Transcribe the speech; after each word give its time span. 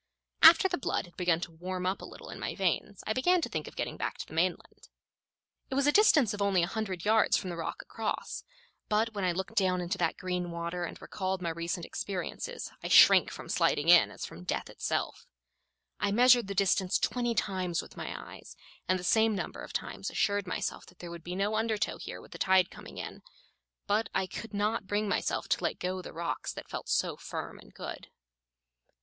After 0.41 0.67
the 0.67 0.79
blood 0.79 1.05
had 1.05 1.15
begun 1.15 1.41
to 1.41 1.51
warm 1.51 1.85
up 1.85 2.01
a 2.01 2.05
little 2.05 2.31
in 2.31 2.39
my 2.39 2.55
veins 2.55 3.03
I 3.05 3.13
began 3.13 3.39
to 3.41 3.49
think 3.49 3.67
of 3.67 3.75
getting 3.75 3.97
back 3.97 4.17
to 4.17 4.25
the 4.25 4.33
mainland. 4.33 4.87
It 5.69 5.75
was 5.75 5.85
a 5.85 5.91
distance 5.91 6.33
of 6.33 6.41
only 6.41 6.63
a 6.63 6.67
hundred 6.67 7.05
yards 7.05 7.37
from 7.37 7.51
the 7.51 7.55
rock 7.55 7.83
across, 7.83 8.43
but 8.89 9.13
when 9.13 9.23
I 9.23 9.31
looked 9.31 9.53
down 9.53 9.79
into 9.79 9.99
that 9.99 10.17
green 10.17 10.49
water 10.49 10.85
and 10.85 10.99
recalled 10.99 11.39
my 11.39 11.51
recent 11.51 11.85
experiences 11.85 12.71
I 12.81 12.87
shrank 12.87 13.29
from 13.29 13.47
sliding 13.47 13.89
in 13.89 14.09
as 14.09 14.25
from 14.25 14.43
death 14.43 14.71
itself. 14.71 15.27
I 15.99 16.11
measured 16.11 16.47
the 16.47 16.55
distance 16.55 16.97
twenty 16.97 17.35
times 17.35 17.79
with 17.79 17.95
my 17.95 18.33
eyes, 18.33 18.55
and 18.87 18.97
the 18.97 19.03
same 19.03 19.35
number 19.35 19.61
of 19.61 19.71
times 19.71 20.09
assured 20.09 20.47
myself 20.47 20.87
that 20.87 20.97
there 20.97 21.11
would 21.11 21.23
be 21.23 21.35
no 21.35 21.53
undertow 21.55 21.99
here 21.99 22.21
with 22.21 22.31
the 22.31 22.39
tide 22.39 22.71
coming 22.71 22.97
in, 22.97 23.21
but 23.85 24.09
I 24.15 24.25
could 24.25 24.55
not 24.55 24.87
bring 24.87 25.07
myself 25.07 25.47
to 25.49 25.63
let 25.63 25.77
go 25.77 26.01
the 26.01 26.11
rocks 26.11 26.51
that 26.53 26.71
felt 26.71 26.89
so 26.89 27.17
firm 27.17 27.59
and 27.59 27.71
good. 27.71 28.07